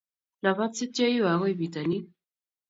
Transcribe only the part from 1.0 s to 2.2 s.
iwe akoi bitonin